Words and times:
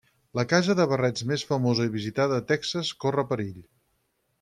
La 0.37 0.45
casa 0.53 0.75
de 0.79 0.87
barrets 0.93 1.27
més 1.33 1.45
famosa 1.51 1.87
i 1.91 1.95
visitada 1.99 2.41
de 2.43 2.49
Texas 2.55 2.95
corre 3.07 3.31
perill. 3.35 3.67